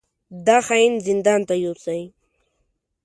دا 0.45 0.57
خاين 0.67 0.93
زندان 1.07 1.41
ته 1.49 1.55
يوسئ! 1.63 2.01